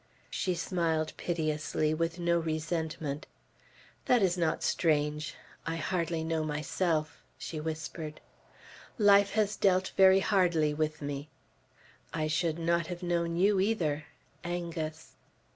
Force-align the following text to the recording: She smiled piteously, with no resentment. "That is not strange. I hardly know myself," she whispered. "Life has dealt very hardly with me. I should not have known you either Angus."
She 0.31 0.55
smiled 0.55 1.13
piteously, 1.15 1.93
with 1.93 2.17
no 2.17 2.39
resentment. 2.39 3.27
"That 4.05 4.23
is 4.23 4.35
not 4.35 4.63
strange. 4.63 5.35
I 5.67 5.75
hardly 5.75 6.23
know 6.23 6.43
myself," 6.43 7.21
she 7.37 7.59
whispered. 7.59 8.19
"Life 8.97 9.33
has 9.33 9.55
dealt 9.55 9.89
very 9.95 10.21
hardly 10.21 10.73
with 10.73 11.03
me. 11.03 11.29
I 12.15 12.25
should 12.25 12.57
not 12.57 12.87
have 12.87 13.03
known 13.03 13.35
you 13.35 13.59
either 13.59 14.05
Angus." 14.43 15.17